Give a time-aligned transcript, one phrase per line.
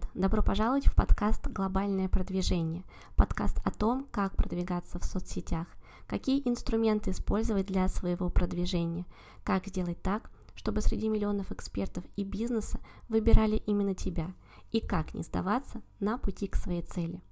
[0.00, 0.14] Привет!
[0.14, 2.84] Добро пожаловать в подкаст «Глобальное продвижение».
[3.16, 5.66] Подкаст о том, как продвигаться в соцсетях,
[6.06, 9.04] какие инструменты использовать для своего продвижения,
[9.44, 12.78] как сделать так, чтобы среди миллионов экспертов и бизнеса
[13.08, 14.32] выбирали именно тебя,
[14.70, 17.22] и как не сдаваться на пути к своей цели.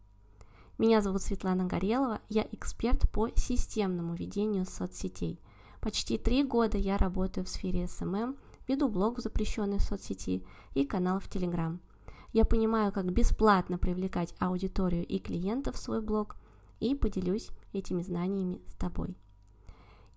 [0.78, 5.41] Меня зовут Светлана Горелова, я эксперт по системному ведению соцсетей.
[5.80, 11.20] Почти три года я работаю в сфере SMM, веду блог в запрещенной соцсети и канал
[11.20, 11.78] в Telegram–
[12.32, 16.37] я понимаю, как бесплатно привлекать аудиторию и клиентов в свой блог
[16.80, 19.16] и поделюсь этими знаниями с тобой.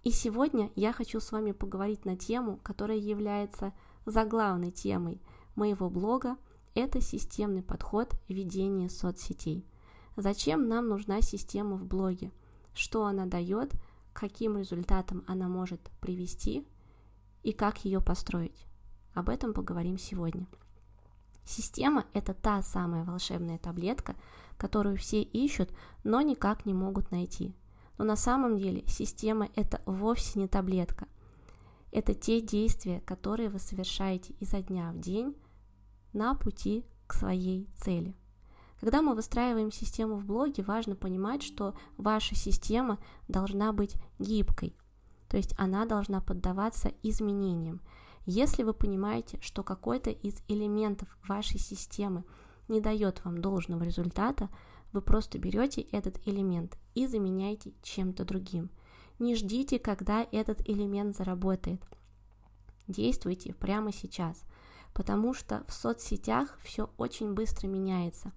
[0.03, 3.73] И сегодня я хочу с вами поговорить на тему, которая является
[4.05, 5.21] заглавной темой
[5.55, 6.37] моего блога.
[6.73, 9.65] Это системный подход ведения соцсетей.
[10.17, 12.31] Зачем нам нужна система в блоге?
[12.73, 13.73] Что она дает,
[14.13, 16.67] каким результатам она может привести
[17.43, 18.65] и как ее построить?
[19.13, 20.48] Об этом поговорим сегодня.
[21.45, 24.15] Система– это та самая волшебная таблетка,
[24.57, 25.71] которую все ищут,
[26.03, 27.55] но никак не могут найти.
[27.98, 31.07] Но на самом деле система– это вовсе не таблетка.
[31.91, 35.35] Это те действия, которые вы совершаете изо дня в день
[36.13, 38.15] на пути к своей цели.
[38.79, 44.76] Когда мы выстраиваем систему в блоге, важно понимать, что ваша система должна быть гибкой,
[45.29, 47.79] то есть она должна поддаваться изменениям.
[48.25, 52.23] Если вы понимаете, что какой-то из элементов вашей системы
[52.67, 54.49] не дает вам должного результата,
[54.93, 58.69] вы просто берете этот элемент и заменяете чем-то другим.
[59.19, 61.81] Не ждите, когда этот элемент заработает.
[62.87, 64.44] Действуйте прямо сейчас,
[64.94, 68.33] потому что в соцсетях все очень быстро меняется,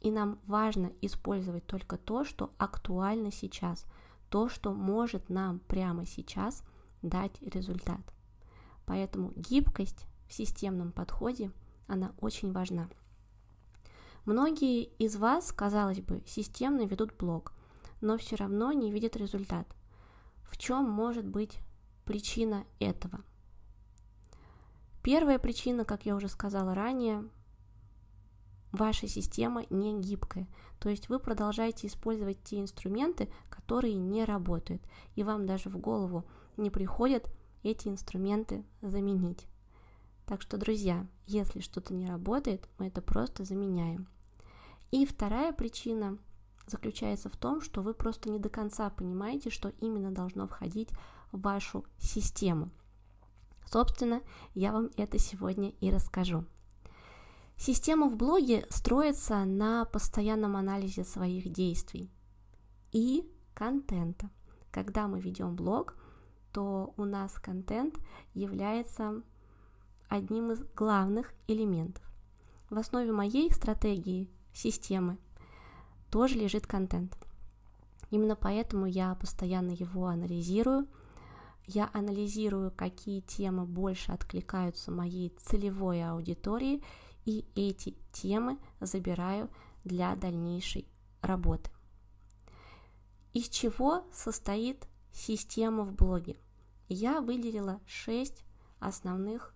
[0.00, 3.86] и нам важно использовать только то, что актуально сейчас,
[4.28, 6.64] то, что может нам прямо сейчас
[7.02, 8.00] дать результат.
[8.92, 11.50] Поэтому гибкость в системном подходе,
[11.86, 12.90] она очень важна.
[14.26, 17.54] Многие из вас, казалось бы, системно ведут блог,
[18.02, 19.66] но все равно не видят результат.
[20.42, 21.58] В чем может быть
[22.04, 23.22] причина этого?
[25.02, 27.24] Первая причина, как я уже сказала ранее,
[28.72, 30.46] ваша система не гибкая,
[30.80, 34.82] то есть вы продолжаете использовать те инструменты, которые не работают,
[35.14, 36.26] и вам даже в голову
[36.58, 37.30] не приходят
[37.62, 39.46] эти инструменты заменить.
[40.26, 44.08] Так что, друзья, если что-то не работает, мы это просто заменяем.
[44.90, 46.18] И вторая причина
[46.66, 50.90] заключается в том, что вы просто не до конца понимаете, что именно должно входить
[51.32, 52.70] в вашу систему.
[53.70, 54.20] Собственно,
[54.54, 56.44] я вам это сегодня и расскажу.
[57.56, 62.10] Система в блоге строится на постоянном анализе своих действий
[62.90, 63.24] и
[63.54, 64.30] контента.
[64.70, 65.94] Когда мы ведем блог,
[66.52, 67.98] то у нас контент
[68.34, 69.22] является
[70.08, 72.04] одним из главных элементов.
[72.70, 75.18] В основе моей стратегии системы
[76.10, 77.16] тоже лежит контент.
[78.10, 80.86] Именно поэтому я постоянно его анализирую.
[81.66, 86.82] Я анализирую, какие темы больше откликаются моей целевой аудитории,
[87.24, 89.48] и эти темы забираю
[89.84, 90.86] для дальнейшей
[91.22, 91.70] работы.
[93.32, 96.36] Из чего состоит система в блоге.
[96.88, 98.44] Я выделила 6
[98.80, 99.54] основных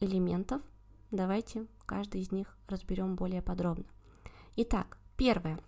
[0.00, 0.62] элементов.
[1.10, 3.84] Давайте каждый из них разберем более подробно.
[4.56, 5.58] Итак, первое,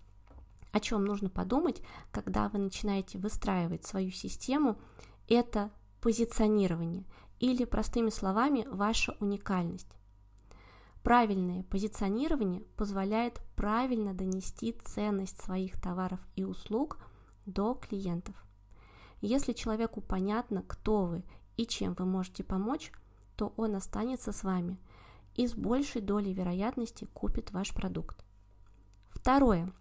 [0.72, 4.78] о чем нужно подумать, когда вы начинаете выстраивать свою систему,
[5.28, 5.70] это
[6.00, 7.04] позиционирование
[7.40, 9.88] или, простыми словами, ваша уникальность.
[11.02, 16.98] Правильное позиционирование позволяет правильно донести ценность своих товаров и услуг
[17.46, 18.34] до клиентов.
[19.26, 21.24] Если человеку понятно, кто вы
[21.56, 22.92] и чем вы можете помочь,
[23.36, 24.78] то он останется с вами
[25.34, 28.22] и с большей долей вероятности купит ваш продукт.
[29.08, 29.72] Второе,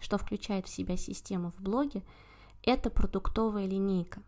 [0.00, 2.04] что включает в себя система в блоге,
[2.62, 4.22] это продуктовая линейка.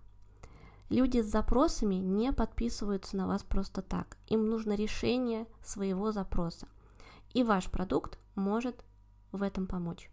[0.89, 4.16] Люди с запросами не подписываются на вас просто так.
[4.28, 6.66] Им нужно решение своего запроса.
[7.34, 8.87] И ваш продукт может
[9.33, 10.10] в этом помочь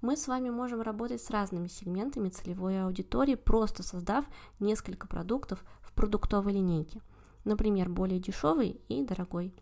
[0.00, 4.24] мы с вами можем работать с разными сегментами целевой аудитории, просто создав
[4.60, 7.02] несколько продуктов в продуктовой линейке.
[7.44, 9.54] Например, более дешевый и дорогой.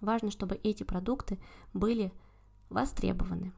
[0.00, 1.38] Важно, чтобы эти продукты
[1.72, 2.12] были
[2.68, 3.52] востребованы.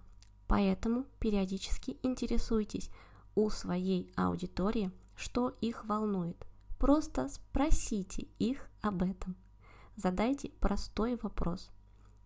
[0.46, 2.90] Поэтому периодически интересуйтесь
[3.34, 6.36] у своей аудитории, что их волнует.
[6.78, 9.34] Просто спросите их об этом.
[9.96, 11.70] Задайте простой вопрос.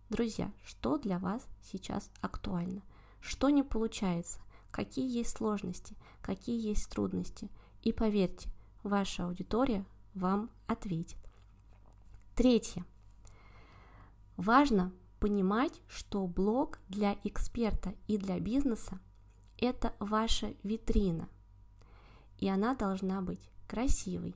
[0.09, 2.81] Друзья, что для вас сейчас актуально?
[3.21, 4.39] Что не получается,
[4.71, 7.49] какие есть сложности, какие есть трудности.
[7.81, 8.49] И поверьте,
[8.83, 11.17] ваша аудитория вам ответит.
[12.35, 12.85] Третье.
[14.37, 18.99] Важно понимать, что блог для эксперта и для бизнеса–
[19.61, 21.29] это ваша витрина,
[22.39, 24.35] и она должна быть красивой,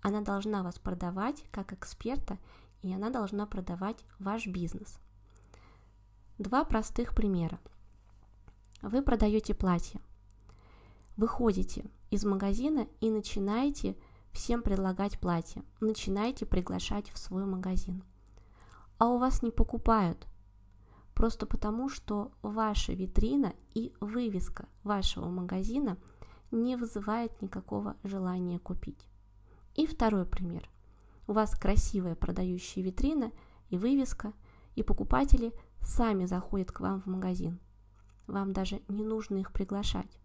[0.00, 2.38] она должна вас продавать как эксперта,
[2.80, 4.98] и она должна продавать ваш бизнес.
[6.38, 7.60] Два простых примера.
[8.82, 10.00] Вы продаете платье.
[11.16, 13.96] Выходите из магазина и начинаете
[14.32, 15.62] всем предлагать платье.
[15.80, 18.02] Начинаете приглашать в свой магазин.
[18.98, 20.26] А у вас не покупают.
[21.14, 25.96] Просто потому, что ваша витрина и вывеска вашего магазина
[26.50, 29.06] не вызывает никакого желания купить.
[29.74, 30.68] И второй пример.
[31.26, 33.32] У вас красивая продающая витрина
[33.70, 34.32] и вывеска,
[34.74, 37.60] и покупатели сами заходят к вам в магазин.
[38.26, 40.18] Вам даже не нужно их приглашать.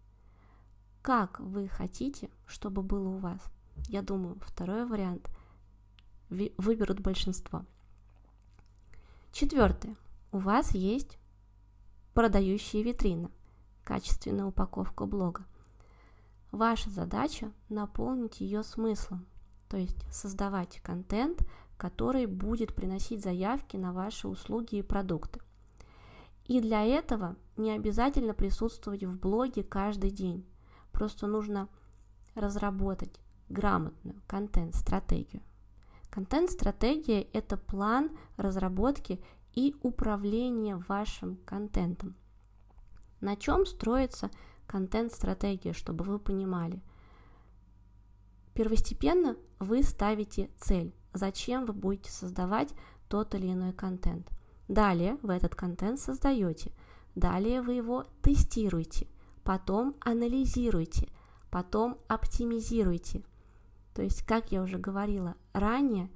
[1.02, 3.40] Как вы хотите, чтобы было у вас?
[3.88, 5.30] Я думаю, второй вариант
[6.28, 7.64] выберут большинство.
[9.32, 9.96] Четвертое.
[10.32, 11.18] У вас есть
[12.12, 13.30] продающая витрина,
[13.84, 15.44] качественная упаковка блога.
[16.50, 19.26] Ваша задача наполнить ее смыслом,
[19.68, 21.46] то есть создавать контент,
[21.76, 25.40] который будет приносить заявки на ваши услуги и продукты.
[26.48, 30.44] И для этого не обязательно присутствовать в блоге каждый день.
[30.90, 31.68] Просто нужно
[32.34, 35.42] разработать грамотную контент-стратегию.
[36.10, 39.22] Контент-стратегия– это план разработки
[39.54, 42.16] и управления вашим контентом.
[43.20, 44.30] На чем строится
[44.66, 46.82] контент-стратегия, чтобы вы понимали–
[48.58, 52.74] Первостепенно вы ставите цель, зачем вы будете создавать
[53.08, 54.28] тот или иной контент.
[54.68, 56.72] Далее вы этот контент создаете,
[57.14, 59.08] далее вы его тестируете,
[59.42, 61.08] потом анализируете,
[61.50, 63.22] потом оптимизируете.
[63.94, 66.10] То есть, как я уже говорила ранее,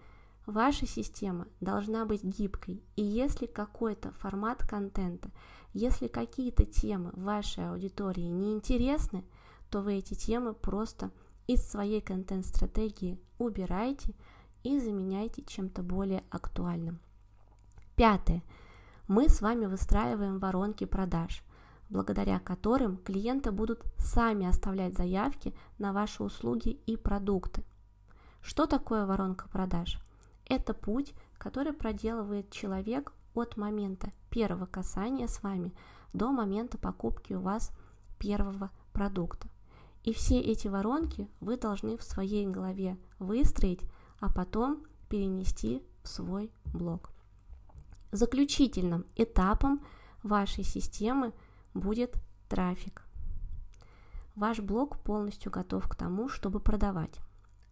[0.45, 5.31] ваша система должна быть гибкой, и если какой-то формат контента,
[5.73, 9.25] если какие-то темы вашей аудитории не интересны,
[9.71, 11.11] то вы эти темы просто
[11.47, 14.15] из своей контент-стратегии убирайте
[14.63, 17.01] и заменяйте чем-то более актуальным.
[17.97, 18.43] Пятое.
[19.07, 21.43] Мы с вами выстраиваем воронки продаж,
[21.91, 27.65] благодаря которым клиенты будут сами оставлять заявки на ваши услуги и продукты.
[28.41, 29.99] Что такое воронка продаж?
[30.47, 35.75] Это путь, который проделывает человек от момента первого касания с вами
[36.13, 37.73] до момента покупки у вас
[38.19, 39.49] первого продукта.
[40.03, 43.83] И все эти воронки вы должны в своей голове выстроить,
[44.19, 47.13] а потом перенести в свой блог.
[48.13, 49.85] Заключительным этапом
[50.23, 51.33] вашей системы
[51.75, 52.17] будет
[52.49, 53.03] трафик.
[54.35, 57.21] Ваш блог полностью готов к тому, чтобы продавать.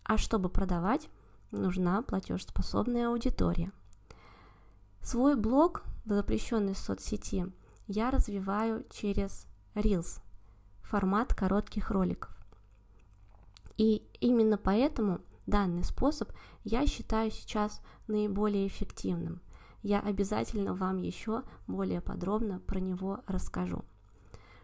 [0.02, 1.08] А чтобы продавать,
[1.50, 3.70] нужна платежеспособная аудитория.
[5.02, 7.46] Свой блог в запрещенной соцсети
[7.86, 10.20] я развиваю через Reels–
[10.82, 12.36] формат коротких роликов.
[13.76, 16.32] И именно поэтому данный способ
[16.64, 19.40] я считаю сейчас наиболее эффективным.
[19.82, 23.84] Я обязательно вам еще более подробно про него расскажу.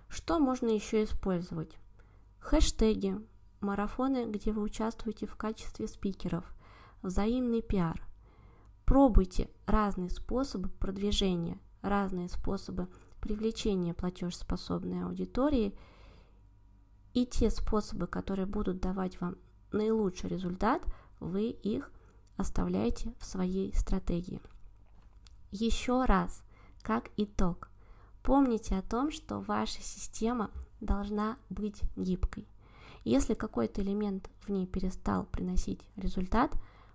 [0.09, 1.77] Что можно еще использовать?
[2.39, 3.19] Хэштеги,
[3.61, 6.45] марафоны, где вы участвуете в качестве спикеров,
[7.03, 8.07] взаимный пиар.
[8.85, 12.89] Пробуйте разные способы продвижения, разные способы
[13.21, 15.77] привлечения платежеспособной аудитории–
[17.17, 19.39] и те способы, которые будут давать вам
[19.73, 20.85] наилучший результат,
[21.19, 21.91] вы их
[22.37, 24.43] оставляете в своей стратегии.
[25.51, 26.43] Еще раз,
[26.83, 27.71] как итог,
[28.23, 30.51] помните о том, что ваша система
[30.81, 32.47] должна быть гибкой.
[33.05, 36.53] Если какой-то элемент в ней перестал приносить результат,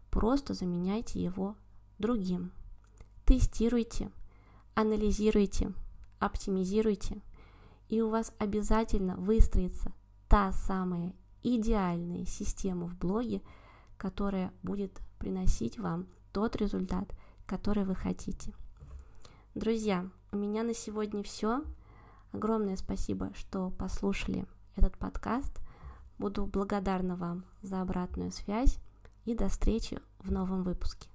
[0.10, 1.56] просто заменяйте его
[1.98, 2.52] другим.
[3.26, 4.12] Тестируйте,
[4.76, 5.74] анализируйте,
[6.20, 7.22] оптимизируйте,
[7.88, 9.94] и у вас обязательно выстроится
[10.28, 13.42] та самая идеальная система в блоге,
[13.98, 17.14] которая будет приносить вам тот результат,
[17.52, 18.54] который вы хотите.
[19.56, 21.66] Друзья, у меня на сегодня все.
[22.32, 24.46] Огромное спасибо, что послушали
[24.78, 25.60] этот подкаст.
[26.18, 28.80] Буду благодарна вам за обратную связь
[29.26, 31.10] и до встречи в новом выпуске.